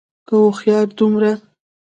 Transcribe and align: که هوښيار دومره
که 0.27 0.35
هوښيار 0.43 0.87
دومره 0.97 1.33